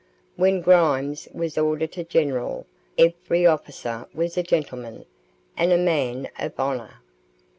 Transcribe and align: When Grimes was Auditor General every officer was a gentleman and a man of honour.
When 0.35 0.61
Grimes 0.61 1.27
was 1.31 1.59
Auditor 1.59 2.03
General 2.03 2.65
every 2.97 3.45
officer 3.45 4.07
was 4.15 4.35
a 4.35 4.41
gentleman 4.41 5.05
and 5.55 5.71
a 5.71 5.77
man 5.77 6.27
of 6.39 6.59
honour. 6.59 7.01